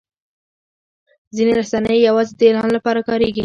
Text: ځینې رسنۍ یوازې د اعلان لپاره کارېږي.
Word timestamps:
ځینې 1.35 1.51
رسنۍ 1.59 1.97
یوازې 2.07 2.33
د 2.39 2.41
اعلان 2.47 2.69
لپاره 2.77 2.99
کارېږي. 3.09 3.39